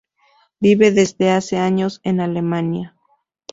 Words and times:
Vive 0.61 0.89
desde 0.91 1.29
hace 1.29 1.57
años 1.57 2.01
en 2.03 2.21
Alemania. 2.21 2.95